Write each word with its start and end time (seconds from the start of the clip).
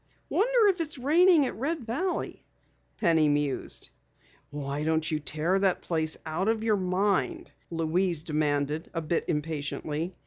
"Wonder 0.29 0.69
if 0.69 0.81
it's 0.81 0.97
raining 0.97 1.45
at 1.45 1.55
Red 1.55 1.85
Valley?" 1.85 2.43
Penny 2.97 3.29
mused. 3.29 3.91
"Why 4.49 4.83
don't 4.83 5.11
you 5.11 5.19
tear 5.19 5.59
that 5.59 5.83
place 5.83 6.17
out 6.25 6.47
of 6.47 6.63
your 6.63 6.75
mind?" 6.77 7.51
Louise 7.69 8.23
demanded 8.23 8.89
a 8.95 9.01
bit 9.01 9.25
impatiently. 9.27 10.15